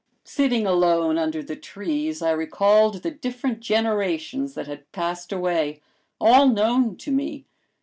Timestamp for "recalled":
2.31-3.03